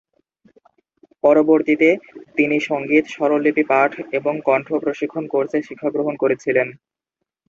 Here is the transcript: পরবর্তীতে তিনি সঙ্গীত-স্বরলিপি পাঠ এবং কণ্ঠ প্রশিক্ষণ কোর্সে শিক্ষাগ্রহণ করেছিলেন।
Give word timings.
পরবর্তীতে 1.23 1.89
তিনি 2.37 2.57
সঙ্গীত-স্বরলিপি 2.69 3.63
পাঠ 3.71 3.91
এবং 4.17 4.33
কণ্ঠ 4.47 4.67
প্রশিক্ষণ 4.83 5.23
কোর্সে 5.27 5.59
শিক্ষাগ্রহণ 5.67 6.13
করেছিলেন। 6.19 6.67